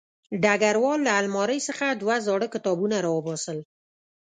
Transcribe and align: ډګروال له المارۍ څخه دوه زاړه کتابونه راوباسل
ډګروال 0.43 0.99
له 1.07 1.11
المارۍ 1.21 1.59
څخه 1.67 1.85
دوه 2.01 2.15
زاړه 2.25 2.47
کتابونه 2.53 2.95
راوباسل 3.05 3.57